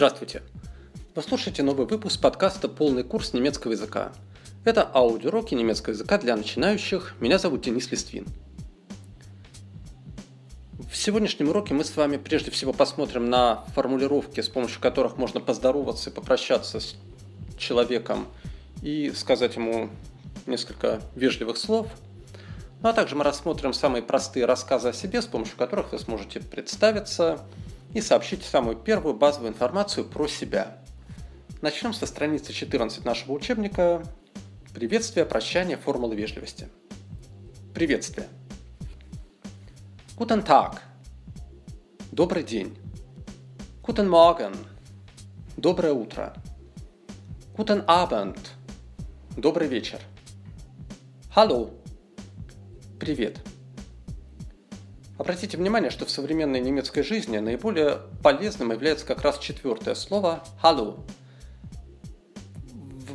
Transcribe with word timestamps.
Здравствуйте! 0.00 0.40
Вы 1.14 1.22
слушаете 1.22 1.62
новый 1.62 1.86
выпуск 1.86 2.22
подкаста 2.22 2.70
«Полный 2.70 3.04
курс 3.04 3.34
немецкого 3.34 3.72
языка». 3.72 4.12
Это 4.64 4.90
аудиоуроки 4.94 5.52
немецкого 5.52 5.92
языка 5.92 6.16
для 6.16 6.34
начинающих. 6.38 7.16
Меня 7.20 7.38
зовут 7.38 7.60
Денис 7.60 7.90
Листвин. 7.90 8.26
В 10.90 10.96
сегодняшнем 10.96 11.50
уроке 11.50 11.74
мы 11.74 11.84
с 11.84 11.94
вами 11.94 12.16
прежде 12.16 12.50
всего 12.50 12.72
посмотрим 12.72 13.28
на 13.28 13.56
формулировки, 13.74 14.40
с 14.40 14.48
помощью 14.48 14.80
которых 14.80 15.18
можно 15.18 15.38
поздороваться 15.38 16.08
и 16.08 16.12
попрощаться 16.14 16.80
с 16.80 16.96
человеком 17.58 18.26
и 18.80 19.12
сказать 19.14 19.56
ему 19.56 19.90
несколько 20.46 21.02
вежливых 21.14 21.58
слов. 21.58 21.88
Ну 22.80 22.88
а 22.88 22.94
также 22.94 23.16
мы 23.16 23.24
рассмотрим 23.24 23.74
самые 23.74 24.02
простые 24.02 24.46
рассказы 24.46 24.88
о 24.88 24.92
себе, 24.94 25.20
с 25.20 25.26
помощью 25.26 25.58
которых 25.58 25.92
вы 25.92 25.98
сможете 25.98 26.40
представиться– 26.40 27.42
и 27.94 28.00
сообщите 28.00 28.44
самую 28.44 28.76
первую 28.76 29.14
базовую 29.14 29.50
информацию 29.50 30.04
про 30.04 30.26
себя. 30.28 30.78
Начнем 31.60 31.92
со 31.92 32.06
страницы 32.06 32.52
14 32.52 33.04
нашего 33.04 33.32
учебника 33.32 34.02
«Приветствие, 34.74 35.26
прощание, 35.26 35.76
формулы 35.76 36.16
вежливости». 36.16 36.68
Приветствие. 37.74 38.28
Guten 40.16 40.44
Tag. 40.44 40.78
Добрый 42.12 42.42
день. 42.42 42.76
Guten 43.82 44.08
Morgen. 44.08 44.56
Доброе 45.56 45.92
утро. 45.92 46.34
Guten 47.56 47.84
Abend. 47.86 48.38
Добрый 49.36 49.68
вечер. 49.68 50.00
Hallo. 51.34 51.72
Привет. 52.98 53.38
Обратите 55.20 55.58
внимание, 55.58 55.90
что 55.90 56.06
в 56.06 56.10
современной 56.10 56.60
немецкой 56.60 57.02
жизни 57.02 57.36
наиболее 57.36 57.98
полезным 58.22 58.72
является 58.72 59.04
как 59.04 59.20
раз 59.20 59.38
четвертое 59.38 59.94
слово 59.94 60.42
«hallo». 60.62 61.00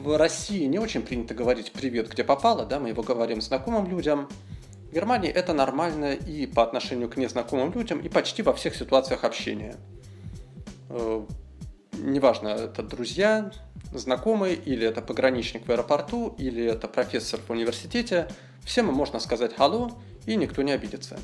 В 0.04 0.16
России 0.16 0.66
не 0.66 0.78
очень 0.78 1.02
принято 1.02 1.34
говорить 1.34 1.72
«привет, 1.72 2.12
где 2.12 2.24
попало», 2.24 2.64
да, 2.68 2.80
мы 2.80 2.90
его 2.90 3.02
говорим 3.02 3.42
знакомым 3.42 3.90
людям. 3.90 4.30
В 4.92 4.94
Германии 4.94 5.32
это 5.32 5.54
нормально 5.54 6.14
и 6.14 6.46
по 6.46 6.62
отношению 6.62 7.10
к 7.10 7.18
незнакомым 7.18 7.74
людям, 7.74 8.00
и 8.02 8.08
почти 8.08 8.44
во 8.44 8.54
всех 8.54 8.76
ситуациях 8.76 9.24
общения. 9.24 9.76
Э, 10.90 11.26
неважно, 11.94 12.50
это 12.50 12.84
друзья, 12.84 13.52
знакомые, 13.96 14.54
или 14.54 14.86
это 14.86 15.02
пограничник 15.02 15.68
в 15.68 15.72
аэропорту, 15.72 16.36
или 16.38 16.64
это 16.66 16.88
профессор 16.88 17.40
в 17.40 17.50
университете, 17.50 18.28
всем 18.64 18.86
можно 18.94 19.18
сказать 19.20 19.56
«халло», 19.56 19.92
и 20.28 20.36
никто 20.36 20.62
не 20.62 20.72
обидится. 20.72 21.18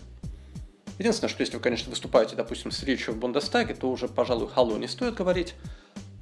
Единственное, 1.01 1.31
что 1.31 1.41
если 1.41 1.55
вы, 1.55 1.63
конечно, 1.63 1.89
выступаете, 1.89 2.35
допустим, 2.35 2.69
с 2.69 2.83
речью 2.83 3.15
в 3.15 3.17
Бундестаге, 3.17 3.73
то 3.73 3.89
уже, 3.89 4.07
пожалуй, 4.07 4.47
халло 4.47 4.77
не 4.77 4.87
стоит 4.87 5.15
говорить, 5.15 5.55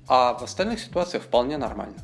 а 0.08 0.36
в 0.36 0.42
остальных 0.42 0.80
ситуациях 0.80 1.24
вполне 1.24 1.58
нормально. 1.58 1.98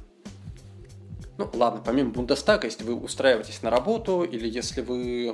Ну, 1.37 1.49
ладно, 1.53 1.81
помимо 1.85 2.09
Бундестага, 2.09 2.67
если 2.67 2.83
вы 2.83 2.95
устраиваетесь 2.95 3.61
на 3.61 3.69
работу, 3.69 4.23
или 4.23 4.49
если 4.49 4.81
вы 4.81 5.33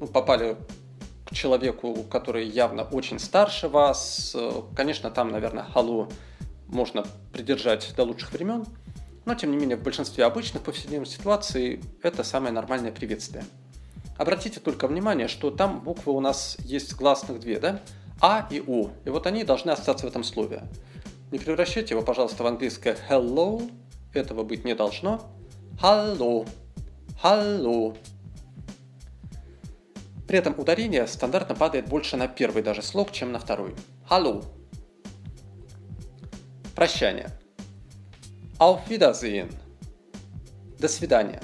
ну, 0.00 0.08
попали 0.08 0.56
к 1.24 1.32
человеку, 1.32 2.02
который 2.10 2.48
явно 2.48 2.82
очень 2.82 3.20
старше 3.20 3.68
вас, 3.68 4.34
конечно, 4.74 5.08
там, 5.12 5.30
наверное, 5.30 5.62
халу 5.62 6.08
можно 6.66 7.06
придержать 7.32 7.94
до 7.96 8.02
лучших 8.02 8.32
времен, 8.32 8.66
но, 9.24 9.36
тем 9.36 9.52
не 9.52 9.56
менее, 9.56 9.76
в 9.76 9.84
большинстве 9.84 10.24
обычных 10.24 10.64
повседневных 10.64 11.08
ситуаций 11.08 11.80
это 12.02 12.24
самое 12.24 12.52
нормальное 12.52 12.90
приветствие– 12.90 13.44
Обратите 14.22 14.60
только 14.60 14.86
внимание, 14.86 15.26
что 15.26 15.50
там 15.50 15.80
буквы 15.80 16.12
у 16.12 16.20
нас 16.20 16.56
есть 16.60 16.94
гласных 16.94 17.40
две, 17.40 17.58
да? 17.58 17.80
А 18.20 18.46
и 18.52 18.60
У. 18.60 18.90
И 19.04 19.10
вот 19.10 19.26
они 19.26 19.42
должны 19.42 19.72
остаться 19.72 20.06
в 20.06 20.08
этом 20.08 20.22
слове. 20.22 20.62
Не 21.32 21.40
превращайте 21.40 21.94
его, 21.94 22.04
пожалуйста, 22.04 22.44
в 22.44 22.46
английское 22.46 22.96
hello. 23.10 23.68
Этого 24.14 24.44
быть 24.44 24.64
не 24.64 24.76
должно. 24.76 25.22
Hello. 25.82 26.48
Hello. 27.20 27.98
При 30.28 30.38
этом 30.38 30.56
ударение 30.56 31.08
стандартно 31.08 31.56
падает 31.56 31.88
больше 31.88 32.16
на 32.16 32.28
первый 32.28 32.62
даже 32.62 32.82
слог, 32.82 33.10
чем 33.10 33.32
на 33.32 33.40
второй. 33.40 33.74
Hallo. 34.08 34.44
Прощание. 36.76 37.28
Auf 38.60 38.86
Wiedersehen. 38.88 39.52
До 40.78 40.86
свидания. 40.86 41.42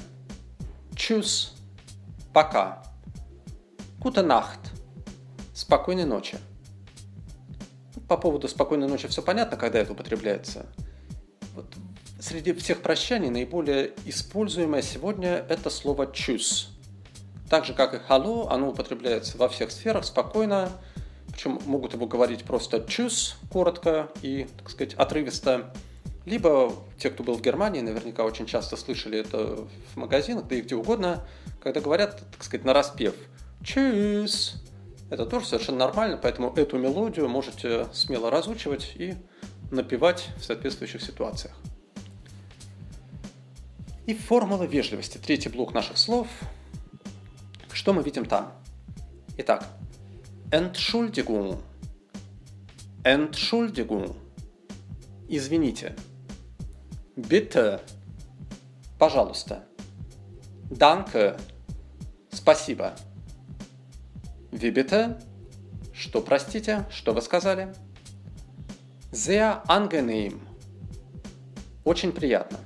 Tschüss. 0.95 1.58
Пока. 2.39 2.85
Gute 3.99 4.25
Nacht. 4.25 4.61
Спокойной 5.55 6.05
ночи. 6.05 6.39
По 8.07 8.17
поводу 8.17 8.47
спокойной 8.47 8.87
ночи 8.87 9.09
все 9.09 9.23
понятно, 9.23 9.57
когда 9.57 9.81
это 9.81 9.91
употребляется. 9.91 10.67
Вот 11.57 11.67
среди 12.21 12.53
всех 12.53 12.81
прощаний 12.81 13.29
наиболее 13.29 13.93
используемое 14.05 14.83
сегодня 14.83 15.45
это 15.49 15.69
слово 15.69 16.13
«чус». 16.13 16.71
Так 17.51 17.65
же, 17.65 17.75
как 17.75 17.95
и 17.95 17.97
«hello», 17.97 18.47
оно 18.49 18.69
употребляется 18.69 19.37
во 19.37 19.49
всех 19.49 19.73
сферах 19.73 20.05
спокойно, 20.05 20.71
причем 21.33 21.59
могут 21.67 21.95
его 21.95 22.07
говорить 22.07 22.45
просто 22.45 22.85
«чус» 22.87 23.35
коротко 23.51 24.11
и, 24.23 24.47
так 24.59 24.71
сказать, 24.71 24.95
отрывисто. 24.95 25.75
Либо 26.29 26.75
те, 26.99 27.09
кто 27.09 27.23
был 27.23 27.37
в 27.37 27.41
Германии, 27.41 27.81
наверняка 27.81 28.23
очень 28.23 28.45
часто 28.45 28.77
слышали 28.77 29.19
это 29.19 29.67
в 29.95 29.97
магазинах, 29.97 30.47
да 30.47 30.57
и 30.57 30.61
где 30.61 30.75
угодно, 30.75 31.27
когда 31.63 31.81
говорят, 31.81 32.21
так 32.33 32.45
сказать, 32.45 32.67
на 32.67 32.75
распев 32.75 33.15
«Чус!» 33.65 34.63
Это 35.09 35.25
тоже 35.25 35.47
совершенно 35.47 35.79
нормально, 35.79 36.19
поэтому 36.23 36.53
эту 36.55 36.77
мелодию 36.77 37.31
можете 37.31 37.87
смело 37.95 38.31
разучивать 38.31 38.93
и 38.97 39.15
напевать 39.71 40.29
в 40.39 40.45
соответствующих 40.45 41.01
ситуациях. 41.01 41.57
И 44.05 44.13
формула 44.13 44.65
вежливости, 44.65 45.17
третий 45.17 45.49
блок 45.49 45.73
наших 45.73 45.97
слов. 45.97 46.29
Что 47.73 47.95
мы 47.95 48.03
видим 48.03 48.27
там? 48.27 48.53
Итак, 49.39 49.67
Entschuldigung. 50.51 51.59
Entschuldigung. 53.03 54.15
Извините. 55.27 55.97
Bitte. 57.19 57.81
Пожалуйста. 58.97 59.65
Danke. 60.71 61.37
Спасибо. 62.31 62.95
Wie 64.53 64.71
bitte? 64.71 65.21
Что, 65.93 66.21
простите? 66.21 66.87
Что 66.91 67.13
вы 67.13 67.21
сказали? 67.23 67.75
Sehr 69.11 69.65
angenehm. 69.67 70.39
Очень 71.83 72.13
приятно. 72.13 72.61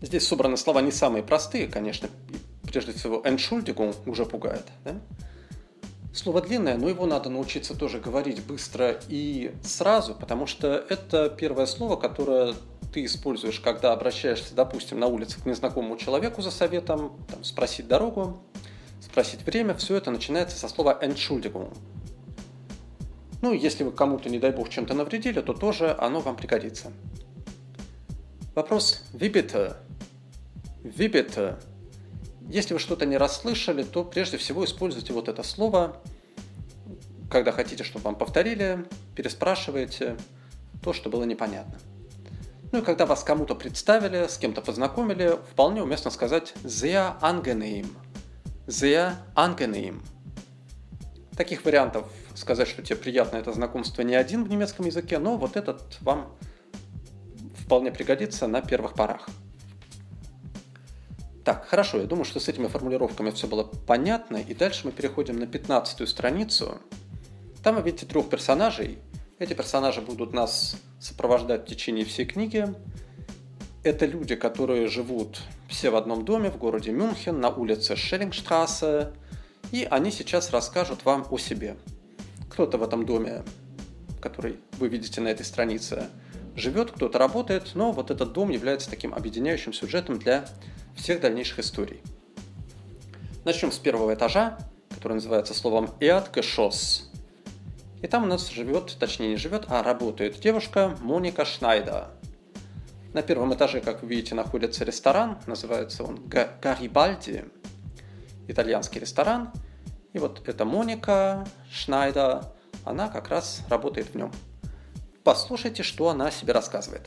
Здесь 0.00 0.24
собраны 0.24 0.56
слова 0.56 0.80
не 0.80 0.92
самые 0.92 1.24
простые, 1.24 1.66
конечно. 1.66 2.08
Прежде 2.62 2.92
всего, 2.92 3.20
Entschuldigung 3.24 3.96
уже 4.06 4.24
пугает. 4.24 4.66
Да? 4.84 4.94
Слово 6.14 6.40
длинное, 6.40 6.78
но 6.78 6.88
его 6.88 7.04
надо 7.06 7.30
научиться 7.30 7.76
тоже 7.76 7.98
говорить 7.98 8.44
быстро 8.44 9.00
и 9.08 9.52
сразу, 9.64 10.14
потому 10.14 10.46
что 10.46 10.68
это 10.88 11.28
первое 11.28 11.66
слово, 11.66 11.96
которое 11.96 12.54
ты 12.96 13.04
используешь, 13.04 13.60
когда 13.60 13.92
обращаешься, 13.92 14.54
допустим, 14.54 14.98
на 14.98 15.06
улице 15.06 15.38
к 15.38 15.44
незнакомому 15.44 15.98
человеку 15.98 16.40
за 16.40 16.50
советом, 16.50 17.12
там, 17.28 17.44
спросить 17.44 17.86
дорогу, 17.86 18.40
спросить 19.02 19.44
время, 19.44 19.74
все 19.74 19.96
это 19.96 20.10
начинается 20.10 20.56
со 20.56 20.66
слова 20.66 20.98
Entschuldigung. 21.02 21.76
Ну, 23.42 23.52
если 23.52 23.84
вы 23.84 23.92
кому-то, 23.92 24.30
не 24.30 24.38
дай 24.38 24.50
бог, 24.50 24.70
чем-то 24.70 24.94
навредили, 24.94 25.42
то 25.42 25.52
тоже 25.52 25.94
оно 26.00 26.20
вам 26.20 26.36
пригодится. 26.36 26.90
Вопрос 28.54 29.02
Wie 29.12 29.30
bitte? 29.30 29.76
Если 32.48 32.72
вы 32.72 32.80
что-то 32.80 33.04
не 33.04 33.18
расслышали, 33.18 33.82
то 33.82 34.04
прежде 34.04 34.38
всего 34.38 34.64
используйте 34.64 35.12
вот 35.12 35.28
это 35.28 35.42
слово, 35.42 36.00
когда 37.30 37.52
хотите, 37.52 37.84
чтобы 37.84 38.04
вам 38.04 38.14
повторили, 38.16 38.86
переспрашиваете 39.14 40.16
то, 40.82 40.94
что 40.94 41.10
было 41.10 41.24
непонятно. 41.24 41.78
Ну 42.72 42.80
и 42.80 42.82
когда 42.82 43.06
вас 43.06 43.22
кому-то 43.22 43.54
представили, 43.54 44.26
с 44.26 44.38
кем-то 44.38 44.60
познакомили, 44.60 45.38
вполне 45.52 45.82
уместно 45.82 46.10
сказать 46.10 46.54
«sehr 46.64 47.18
angenehm». 47.20 47.86
«Sehr 48.66 49.14
angenehm». 49.34 50.02
Таких 51.36 51.64
вариантов 51.64 52.06
сказать, 52.34 52.66
что 52.66 52.82
тебе 52.82 52.96
приятно 52.96 53.36
это 53.36 53.52
знакомство 53.52 54.02
не 54.02 54.14
один 54.14 54.44
в 54.44 54.48
немецком 54.48 54.86
языке, 54.86 55.18
но 55.18 55.36
вот 55.36 55.56
этот 55.56 55.98
вам 56.00 56.34
вполне 57.58 57.92
пригодится 57.92 58.46
на 58.46 58.62
первых 58.62 58.94
порах. 58.94 59.28
Так, 61.44 61.66
хорошо, 61.66 61.98
я 61.98 62.06
думаю, 62.06 62.24
что 62.24 62.40
с 62.40 62.48
этими 62.48 62.66
формулировками 62.66 63.30
все 63.30 63.46
было 63.46 63.62
понятно, 63.62 64.36
и 64.36 64.52
дальше 64.52 64.80
мы 64.84 64.92
переходим 64.92 65.38
на 65.38 65.46
15 65.46 66.08
страницу. 66.08 66.78
Там 67.62 67.76
вы 67.76 67.82
видите 67.82 68.06
трех 68.06 68.28
персонажей. 68.28 68.98
Эти 69.38 69.52
персонажи 69.52 70.00
будут 70.00 70.32
нас 70.32 70.76
сопровождать 70.98 71.62
в 71.62 71.66
течение 71.66 72.04
всей 72.04 72.26
книги. 72.26 72.66
Это 73.82 74.06
люди, 74.06 74.34
которые 74.34 74.88
живут 74.88 75.42
все 75.68 75.90
в 75.90 75.96
одном 75.96 76.24
доме 76.24 76.50
в 76.50 76.58
городе 76.58 76.90
Мюнхен 76.92 77.38
на 77.40 77.50
улице 77.50 77.96
Шеллингштрассе, 77.96 79.12
и 79.72 79.86
они 79.90 80.10
сейчас 80.10 80.50
расскажут 80.50 81.04
вам 81.04 81.26
о 81.30 81.38
себе. 81.38 81.76
Кто-то 82.50 82.78
в 82.78 82.82
этом 82.82 83.04
доме 83.04 83.42
который 84.26 84.58
вы 84.78 84.88
видите 84.88 85.20
на 85.20 85.28
этой 85.28 85.46
странице, 85.46 86.08
живет, 86.56 86.90
кто-то 86.90 87.16
работает, 87.16 87.70
но 87.74 87.92
вот 87.92 88.10
этот 88.10 88.32
дом 88.32 88.50
является 88.50 88.90
таким 88.90 89.14
объединяющим 89.14 89.72
сюжетом 89.72 90.18
для 90.18 90.48
всех 90.96 91.20
дальнейших 91.20 91.60
историй. 91.60 92.00
Начнем 93.44 93.70
с 93.70 93.78
первого 93.78 94.14
этажа, 94.14 94.58
который 94.90 95.14
называется 95.14 95.54
словом 95.54 95.90
«Erdgeschoss». 96.00 97.04
И 98.02 98.06
там 98.06 98.24
у 98.24 98.26
нас 98.26 98.48
живет, 98.48 98.96
точнее 98.98 99.30
не 99.30 99.36
живет, 99.36 99.66
а 99.68 99.82
работает 99.82 100.38
девушка 100.40 100.96
Моника 101.00 101.44
Шнайда. 101.44 102.10
На 103.12 103.22
первом 103.22 103.54
этаже, 103.54 103.80
как 103.80 104.02
вы 104.02 104.08
видите, 104.08 104.34
находится 104.34 104.84
ресторан, 104.84 105.38
называется 105.46 106.04
он 106.04 106.28
Гарибальди, 106.28 107.46
итальянский 108.46 109.00
ресторан. 109.00 109.50
И 110.12 110.18
вот 110.18 110.46
эта 110.48 110.64
Моника 110.64 111.46
Шнайда, 111.70 112.52
она 112.84 113.08
как 113.08 113.28
раз 113.28 113.62
работает 113.70 114.08
в 114.08 114.14
нем. 114.14 114.32
Послушайте, 115.24 115.82
что 115.82 116.08
она 116.08 116.30
себе 116.30 116.52
рассказывает. 116.52 117.06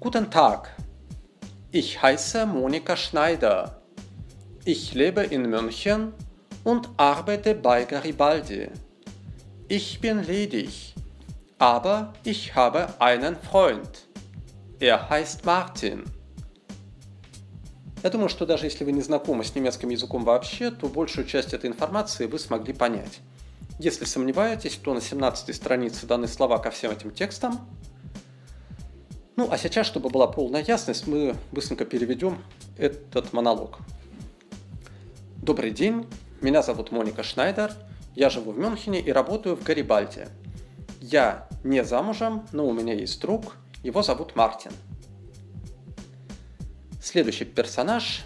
Guten 0.00 0.30
Tag. 0.30 0.68
Ich 1.70 2.02
heiße 2.02 2.44
Monika 2.46 2.96
Schneider. 2.96 3.82
Ich 4.64 4.94
lebe 4.94 5.22
in 5.22 5.48
München 5.48 6.12
und 6.64 6.88
arbeite 6.96 7.54
bei 7.54 7.84
Garibaldi. 7.84 8.70
Ich 9.74 10.02
bin 10.02 10.22
ledig, 10.22 10.92
aber 11.58 12.12
ich 12.24 12.54
habe 12.54 12.92
einen 13.00 13.36
Freund. 13.36 14.06
Er 14.78 15.08
heißt 15.08 15.46
Martin. 15.46 16.04
Я 18.02 18.10
думаю, 18.10 18.28
что 18.28 18.44
даже 18.44 18.66
если 18.66 18.84
вы 18.84 18.92
не 18.92 19.00
знакомы 19.00 19.44
с 19.44 19.54
немецким 19.54 19.88
языком 19.88 20.24
вообще, 20.24 20.70
то 20.70 20.88
большую 20.88 21.26
часть 21.26 21.54
этой 21.54 21.70
информации 21.70 22.26
вы 22.26 22.38
смогли 22.38 22.74
понять. 22.74 23.20
Если 23.78 24.04
сомневаетесь, 24.04 24.76
то 24.76 24.92
на 24.92 25.00
17 25.00 25.56
странице 25.56 26.06
даны 26.06 26.28
слова 26.28 26.58
ко 26.58 26.70
всем 26.70 26.90
этим 26.90 27.10
текстам. 27.10 27.66
Ну, 29.36 29.48
а 29.50 29.56
сейчас, 29.56 29.86
чтобы 29.86 30.10
была 30.10 30.26
полная 30.26 30.62
ясность, 30.62 31.06
мы 31.06 31.34
быстренько 31.50 31.86
переведем 31.86 32.44
этот 32.76 33.32
монолог. 33.32 33.78
Добрый 35.38 35.70
день, 35.70 36.06
меня 36.42 36.60
зовут 36.60 36.92
Моника 36.92 37.22
Шнайдер, 37.22 37.72
я 38.14 38.30
живу 38.30 38.52
в 38.52 38.58
Мюнхене 38.58 39.00
и 39.00 39.10
работаю 39.12 39.56
в 39.56 39.62
Гарибальде. 39.62 40.28
Я 41.00 41.48
не 41.64 41.84
замужем, 41.84 42.46
но 42.52 42.66
у 42.66 42.72
меня 42.72 42.94
есть 42.94 43.20
друг, 43.20 43.56
его 43.82 44.02
зовут 44.02 44.36
Мартин. 44.36 44.72
Следующий 47.02 47.44
персонаж, 47.44 48.22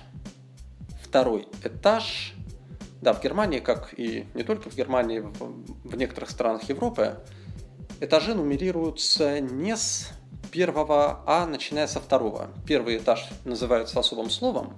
второй 1.03 1.49
этаж. 1.63 2.35
Да, 3.01 3.13
в 3.13 3.23
Германии, 3.23 3.61
как 3.61 3.95
и 3.99 4.27
не 4.35 4.43
только 4.43 4.69
в 4.69 4.77
Германии, 4.77 5.21
в, 5.21 5.97
некоторых 5.97 6.31
странах 6.31 6.69
Европы, 6.69 7.19
этажи 8.01 8.35
нумерируются 8.35 9.41
не 9.41 9.77
с 9.77 10.11
первого, 10.51 11.23
а 11.27 11.47
начиная 11.47 11.87
со 11.87 12.01
второго. 12.01 12.51
Первый 12.67 12.99
этаж 12.99 13.29
называется 13.45 14.01
особым 14.01 14.31
словом, 14.31 14.77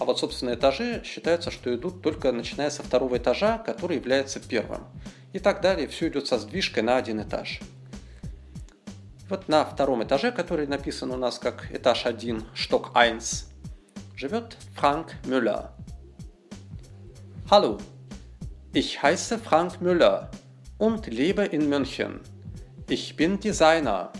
а 0.00 0.06
вот, 0.06 0.18
собственно, 0.18 0.54
этажи 0.54 1.02
считаются, 1.04 1.50
что 1.50 1.74
идут 1.74 2.00
только 2.00 2.32
начиная 2.32 2.70
со 2.70 2.82
второго 2.82 3.18
этажа, 3.18 3.58
который 3.58 3.98
является 3.98 4.40
первым. 4.40 4.80
И 5.34 5.38
так 5.38 5.60
далее, 5.60 5.86
все 5.88 6.08
идет 6.08 6.26
со 6.26 6.38
сдвижкой 6.38 6.82
на 6.82 6.96
один 6.96 7.20
этаж. 7.20 7.60
Вот 9.28 9.46
на 9.48 9.62
втором 9.66 10.02
этаже, 10.02 10.32
который 10.32 10.66
написан 10.66 11.10
у 11.10 11.18
нас 11.18 11.38
как 11.38 11.70
этаж 11.70 12.06
1, 12.06 12.46
шток 12.54 12.92
1, 12.94 13.20
живет 14.16 14.56
Франк 14.74 15.12
Мюller. 15.26 15.68
Hallo, 17.50 17.78
ich 18.72 19.02
heiße 19.02 19.38
Frank 19.38 19.82
Müller 19.82 20.30
und 20.78 21.08
lebe 21.08 21.44
in 21.44 21.68
München. 21.68 22.20
Ich 22.88 23.16
bin 23.16 23.38
Designer. 23.38 24.12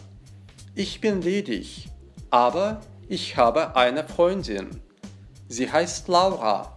Ich 0.74 1.00
bin 1.00 1.22
ledig, 1.22 1.88
aber 2.28 2.82
ich 3.08 3.38
habe 3.38 3.76
eine 3.76 4.04
Freundin. 4.04 4.89
Sie 5.50 5.68
heißt 5.68 6.08
Laura. 6.08 6.68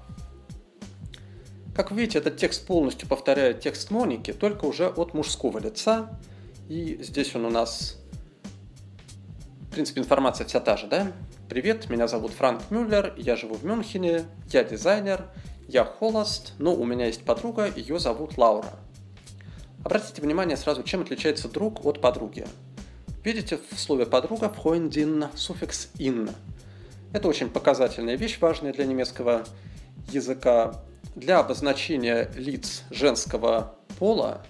Как 1.75 1.92
видите, 1.92 2.18
этот 2.18 2.38
текст 2.38 2.66
полностью 2.66 3.08
повторяет 3.08 3.60
текст 3.60 3.92
Моники, 3.92 4.34
только 4.34 4.66
уже 4.66 4.88
от 4.88 5.14
мужского 5.14 5.60
лица. 5.60 6.20
И 6.70 6.98
здесь 7.04 7.36
он 7.36 7.46
у 7.46 7.52
нас, 7.52 8.00
в 9.70 9.74
принципе, 9.74 10.02
информация 10.02 10.48
вся 10.48 10.60
та 10.60 10.75
же, 10.75 10.88
да? 10.88 11.12
Привет, 11.50 11.88
меня 11.92 12.08
зовут 12.08 12.31
Франк 12.31 12.64
Мюллер, 12.72 13.14
я 13.16 13.36
живу 13.36 13.54
в 13.54 13.64
Мюнхене, 13.64 14.25
я 14.50 14.64
дизайнер, 14.64 15.28
я 15.68 15.86
холост, 15.86 16.54
но 16.58 16.74
у 16.74 16.84
меня 16.84 17.06
есть 17.06 17.24
подруга, 17.24 17.72
ее 17.75 18.00
зовут 18.00 18.40
Лаура. 18.40 18.74
Обратите 19.86 20.20
внимание 20.20 20.58
сразу, 20.58 20.81
чем 20.81 21.02
отличается 21.02 21.48
друг 21.48 21.86
от 21.86 22.02
подруги. 22.02 22.48
Видите 23.24 23.60
в 23.70 23.80
слове 23.80 24.08
подруга 24.08 24.48
Freundin 24.48 25.30
суффикс 25.36 25.90
in– 26.00 26.34
это 27.13 27.27
очень 27.27 27.50
показательная 27.50 28.15
вещь, 28.15 28.39
важная 28.42 28.74
для 28.74 28.86
немецкого 28.86 29.45
языка. 30.12 30.83
Для 31.15 31.39
обозначения 31.39 32.31
лиц 32.36 32.83
женского 32.89 33.75
пола, 34.00 34.44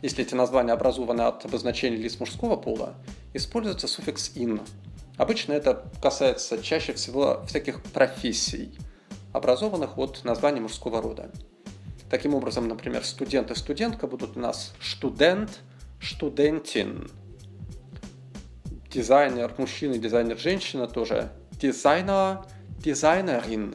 если 0.00 0.24
эти 0.24 0.34
названия 0.34 0.72
образованы 0.72 1.20
от 1.20 1.44
обозначения 1.44 1.96
лиц 1.96 2.18
мужского 2.18 2.56
пола, 2.56 2.94
используется 3.34 3.86
суффикс 3.86 4.32
«in». 4.34 4.66
Обычно 5.18 5.52
это 5.52 5.84
касается 6.00 6.62
чаще 6.62 6.94
всего 6.94 7.42
всяких 7.46 7.82
профессий, 7.82 8.78
образованных 9.34 9.98
от 9.98 10.24
названия 10.24 10.60
мужского 10.60 11.02
рода. 11.02 11.30
Таким 12.08 12.34
образом, 12.34 12.66
например, 12.66 13.04
студент 13.04 13.50
и 13.50 13.54
студентка 13.54 14.06
будут 14.06 14.38
у 14.38 14.40
нас 14.40 14.72
студент, 14.80 15.60
студентин. 16.00 17.10
Дизайнер 18.90 19.52
мужчина 19.58 19.94
и 19.94 19.98
дизайнер 19.98 20.38
женщина 20.38 20.86
тоже 20.86 21.30
дизайнер, 21.60 22.44
дизайнерин 22.78 23.74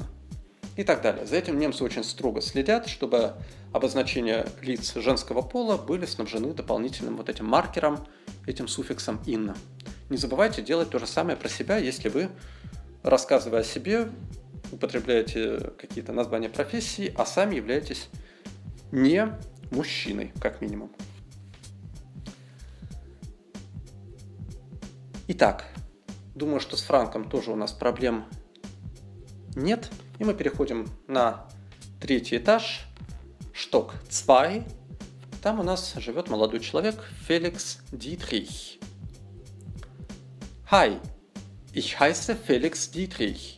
и 0.75 0.83
так 0.83 1.01
далее. 1.01 1.25
За 1.25 1.35
этим 1.35 1.59
немцы 1.59 1.83
очень 1.83 2.03
строго 2.03 2.41
следят, 2.41 2.87
чтобы 2.87 3.33
обозначения 3.73 4.47
лиц 4.61 4.93
женского 4.95 5.41
пола 5.41 5.77
были 5.77 6.05
снабжены 6.05 6.53
дополнительным 6.53 7.17
вот 7.17 7.29
этим 7.29 7.45
маркером, 7.45 8.07
этим 8.45 8.67
суффиксом 8.67 9.21
«in». 9.25 9.55
Не 10.09 10.17
забывайте 10.17 10.61
делать 10.61 10.89
то 10.89 10.99
же 10.99 11.07
самое 11.07 11.37
про 11.37 11.47
себя, 11.47 11.77
если 11.77 12.09
вы, 12.09 12.29
рассказывая 13.03 13.61
о 13.61 13.63
себе, 13.63 14.09
употребляете 14.71 15.71
какие-то 15.77 16.11
названия 16.11 16.49
профессии, 16.49 17.13
а 17.17 17.25
сами 17.25 17.55
являетесь 17.55 18.09
не 18.91 19.27
мужчиной, 19.71 20.33
как 20.41 20.61
минимум. 20.61 20.91
Итак, 25.27 25.70
Думаю, 26.35 26.59
что 26.59 26.77
с 26.77 26.81
Франком 26.81 27.29
тоже 27.29 27.51
у 27.51 27.55
нас 27.55 27.71
проблем 27.71 28.25
нет. 29.55 29.89
И 30.19 30.23
мы 30.23 30.33
переходим 30.33 30.87
на 31.07 31.47
третий 31.99 32.37
этаж, 32.37 32.87
шток 33.53 33.95
2. 34.25 34.63
Там 35.41 35.59
у 35.59 35.63
нас 35.63 35.93
живет 35.95 36.29
молодой 36.29 36.59
человек 36.59 37.03
Феликс 37.27 37.79
Дитрих. 37.91 38.79
Hi, 40.69 40.99
ich 41.73 41.99
heiße 41.99 42.35
Felix 42.35 42.91
Dietrich. 42.91 43.57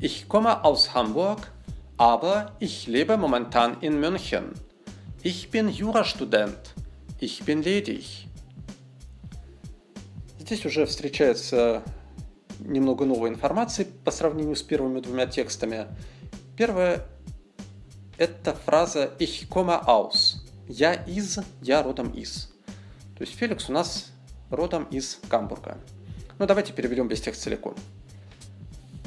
Ich 0.00 0.26
komme 0.26 0.64
aus 0.64 0.92
Hamburg, 0.94 1.52
aber 1.96 2.56
ich 2.58 2.88
lebe 2.88 3.16
momentan 3.16 3.80
in 3.80 4.00
München. 4.00 4.54
Ich 5.22 5.50
bin 5.50 5.68
Jurastudent. 5.68 6.74
Ich 7.20 7.44
bin 7.44 7.62
ledig. 7.62 8.26
Здесь 10.40 10.64
уже 10.64 10.86
встречается 10.86 11.82
немного 12.58 13.04
новой 13.04 13.30
информации 13.30 13.86
по 14.04 14.10
сравнению 14.10 14.56
с 14.56 14.62
первыми 14.62 15.00
двумя 15.00 15.26
текстами. 15.26 15.86
Первое– 16.56 17.06
это 18.18 18.54
фраза 18.54 19.12
«Ich 19.18 19.48
komme 19.48 19.84
aus». 19.86 20.36
«Я 20.68 20.94
из», 20.94 21.38
«Я 21.62 21.82
родом 21.82 22.10
из». 22.10 22.52
То 23.16 23.24
есть 23.24 23.34
Феликс 23.34 23.68
у 23.68 23.72
нас 23.72 24.12
родом 24.50 24.84
из 24.84 25.18
Гамбурга. 25.28 25.78
Ну, 26.38 26.46
давайте 26.46 26.72
переведем 26.72 27.08
весь 27.08 27.20
текст 27.20 27.42
целиком. 27.42 27.74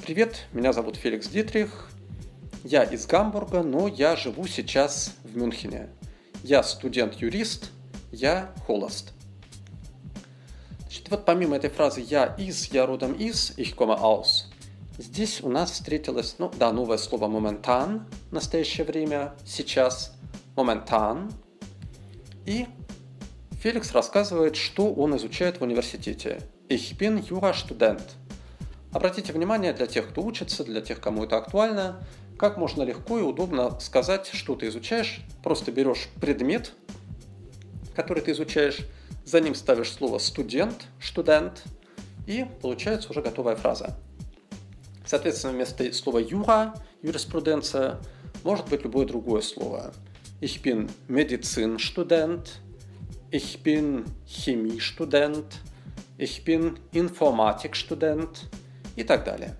Привет, 0.03 0.47
меня 0.51 0.73
зовут 0.73 0.97
Феликс 0.97 1.27
Дитрих. 1.27 1.89
Я 2.63 2.83
из 2.83 3.05
Гамбурга, 3.05 3.63
но 3.63 3.87
я 3.87 4.15
живу 4.15 4.47
сейчас 4.47 5.13
в 5.23 5.37
Мюнхене. 5.37 5.89
Я 6.43 6.63
студент-юрист, 6.63 7.69
я 8.11 8.53
холост. 8.65 9.13
Значит, 10.91 11.09
вот 11.09 11.23
помимо 11.23 11.55
этой 11.55 11.69
фразы 11.69 12.01
«я 12.01 12.35
из», 12.37 12.65
«я 12.73 12.85
родом 12.85 13.13
из», 13.13 13.51
«ich 13.51 13.77
komme 13.77 13.97
aus», 13.97 14.47
здесь 14.97 15.39
у 15.39 15.47
нас 15.47 15.71
встретилось, 15.71 16.35
ну 16.37 16.51
да, 16.59 16.73
новое 16.73 16.97
слово 16.97 17.29
«моментан» 17.29 18.07
в 18.29 18.33
настоящее 18.33 18.85
время, 18.85 19.33
сейчас, 19.45 20.13
«моментан». 20.57 21.31
И 22.45 22.67
Феликс 23.51 23.93
рассказывает, 23.93 24.57
что 24.57 24.93
он 24.93 25.15
изучает 25.15 25.61
в 25.61 25.63
университете. 25.63 26.41
Ich 26.67 26.97
bin 26.97 27.25
Jura-Student. 27.25 28.01
Обратите 28.91 29.31
внимание, 29.31 29.71
для 29.71 29.87
тех, 29.87 30.09
кто 30.09 30.21
учится, 30.21 30.65
для 30.65 30.81
тех, 30.81 30.99
кому 30.99 31.23
это 31.23 31.37
актуально, 31.37 32.05
как 32.37 32.57
можно 32.57 32.83
легко 32.83 33.17
и 33.17 33.21
удобно 33.21 33.79
сказать, 33.79 34.29
что 34.33 34.55
ты 34.55 34.67
изучаешь. 34.67 35.21
Просто 35.41 35.71
берешь 35.71 36.09
предмет, 36.19 36.73
который 37.95 38.21
ты 38.21 38.31
изучаешь, 38.31 38.79
за 39.31 39.39
ним 39.39 39.55
ставишь 39.55 39.93
слово 39.93 40.17
студент, 40.17 40.87
студент, 41.01 41.63
и 42.27 42.45
получается 42.61 43.09
уже 43.11 43.21
готовая 43.21 43.55
фраза. 43.55 43.97
Соответственно, 45.05 45.53
вместо 45.53 45.91
слова 45.93 46.19
юра, 46.19 46.75
юриспруденция, 47.01 47.97
может 48.43 48.67
быть 48.67 48.83
любое 48.83 49.05
другое 49.05 49.41
слово. 49.41 49.93
Ich 50.41 50.61
bin 50.61 50.89
Medizinstudent, 51.07 52.59
ich 53.31 53.63
bin 53.63 54.05
Chemiestudent, 54.27 55.45
ich 56.17 56.43
bin 56.43 56.77
Informatikstudent 56.91 58.49
и 58.97 59.03
так 59.05 59.23
далее. 59.23 59.55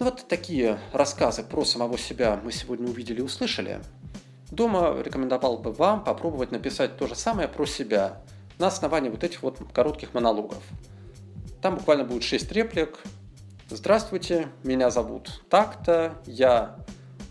Ну, 0.00 0.06
вот 0.06 0.26
такие 0.28 0.80
рассказы 0.92 1.44
про 1.44 1.64
самого 1.64 1.96
себя 1.96 2.40
мы 2.42 2.50
сегодня 2.50 2.88
увидели 2.88 3.20
и 3.20 3.22
услышали. 3.22 3.80
Дома 4.50 5.00
рекомендовал 5.02 5.58
бы 5.58 5.72
вам 5.72 6.02
попробовать 6.02 6.50
написать 6.50 6.96
то 6.96 7.06
же 7.06 7.14
самое 7.14 7.48
про 7.48 7.66
себя 7.66 8.20
на 8.58 8.66
основании 8.66 9.08
вот 9.08 9.22
этих 9.22 9.42
вот 9.42 9.58
коротких 9.72 10.12
монологов. 10.12 10.62
Там 11.62 11.76
буквально 11.76 12.04
будет 12.04 12.24
6 12.24 12.50
реплик. 12.52 12.98
Здравствуйте, 13.68 14.48
меня 14.64 14.90
зовут 14.90 15.42
так-то, 15.48 16.14
я 16.26 16.76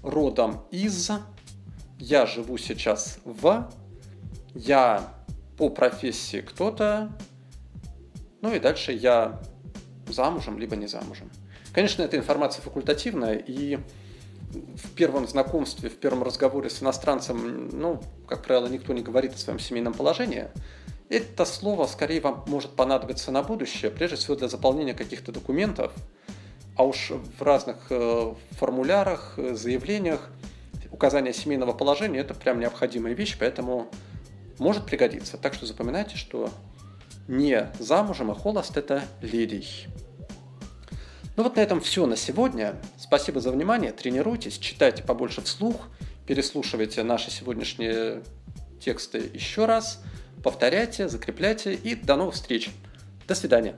родом 0.02 0.64
из, 0.72 1.12
я 1.98 2.26
живу 2.26 2.58
сейчас 2.58 3.20
в, 3.26 3.70
я 4.54 5.14
по 5.58 5.70
профессии 5.70 6.40
кто-то, 6.40 7.12
ну 8.42 8.54
и 8.54 8.60
дальше 8.60 8.94
я 8.94 9.42
замужем, 10.08 10.58
либо 10.58 10.78
не 10.78 10.88
замужем. 10.88 11.30
Конечно, 11.74 12.02
эта 12.02 12.16
информация 12.16 12.62
факультативная, 12.62 13.36
и 13.36 13.80
в 14.52 14.92
первом 14.96 15.28
знакомстве, 15.28 15.90
в 15.90 15.98
первом 15.98 16.24
разговоре 16.24 16.70
с 16.70 16.82
иностранцем, 16.82 17.70
ну, 17.70 18.02
как 18.28 18.44
правило, 18.44 18.68
никто 18.68 18.94
не 18.94 19.02
говорит 19.02 19.34
о 19.34 19.38
своем 19.38 19.60
семейном 19.60 19.94
положении. 19.94 20.48
Это 21.10 21.46
слово 21.46 21.88
скорее 21.88 22.22
вам 22.22 22.44
может 22.48 22.72
понадобиться 22.72 23.32
на 23.32 23.42
будущее, 23.44 23.92
прежде 23.92 24.16
всего 24.16 24.36
для 24.36 24.48
заполнения 24.48 24.94
каких-то 24.94 25.32
документов, 25.32 25.92
а 26.76 26.86
уж 26.86 27.12
в 27.38 27.42
разных 27.42 27.78
э, 27.90 28.34
формулярах, 28.52 29.34
э, 29.38 29.56
заявлениях 29.56 30.30
указание 30.92 31.34
семейного 31.34 31.74
положения– 31.74 32.20
это 32.22 32.34
прям 32.34 32.60
необходимая 32.60 33.14
вещь, 33.14 33.38
поэтому 33.40 33.88
может 34.58 34.86
пригодиться. 34.86 35.38
Так 35.38 35.54
что 35.54 35.66
запоминайте, 35.66 36.16
что 36.18 36.50
не 37.28 37.72
замужем, 37.80 38.32
а 38.32 38.36
холост– 38.36 38.78
это 38.78 39.04
ледий. 39.22 39.88
Ну 41.40 41.44
вот 41.44 41.56
на 41.56 41.62
этом 41.62 41.80
все 41.80 42.06
на 42.06 42.18
сегодня. 42.18 42.76
Спасибо 42.98 43.40
за 43.40 43.52
внимание. 43.54 43.94
Тренируйтесь, 43.94 44.58
читайте 44.58 45.04
побольше 45.04 45.40
вслух, 45.40 45.88
переслушивайте 46.28 47.02
наши 47.04 47.32
сегодняшние 47.32 48.24
тексты 48.82 49.32
еще 49.34 49.64
раз, 49.64 50.04
повторяйте, 50.44 51.08
закрепляйте 51.08 51.76
и 51.76 51.96
до 51.96 52.18
новых 52.18 52.36
встреч. 52.36 52.72
До 53.26 53.36
свидания. 53.36 53.78